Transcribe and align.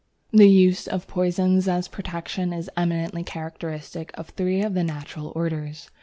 The 0.31 0.49
use 0.49 0.87
of 0.87 1.05
poisons 1.05 1.67
as 1.67 1.87
protection 1.87 2.53
is 2.53 2.71
eminently 2.75 3.21
characteristic 3.23 4.09
of 4.15 4.29
three 4.29 4.63
of 4.63 4.73
the 4.73 4.83
natural 4.83 5.31
orders. 5.35 5.91